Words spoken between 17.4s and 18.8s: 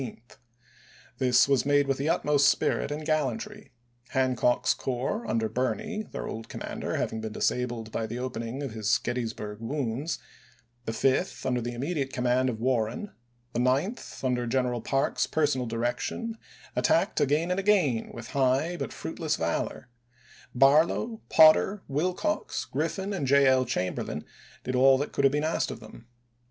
and again with high